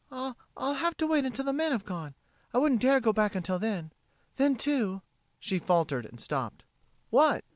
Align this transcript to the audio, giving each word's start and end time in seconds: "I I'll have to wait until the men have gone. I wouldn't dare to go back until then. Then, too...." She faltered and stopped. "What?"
"I 0.11 0.33
I'll 0.57 0.73
have 0.73 0.97
to 0.97 1.05
wait 1.05 1.25
until 1.25 1.45
the 1.45 1.53
men 1.53 1.71
have 1.71 1.85
gone. 1.85 2.15
I 2.55 2.57
wouldn't 2.57 2.81
dare 2.81 2.95
to 2.99 3.03
go 3.03 3.13
back 3.13 3.35
until 3.35 3.59
then. 3.59 3.93
Then, 4.37 4.55
too...." 4.55 5.03
She 5.39 5.59
faltered 5.59 6.07
and 6.07 6.19
stopped. 6.19 6.63
"What?" 7.11 7.43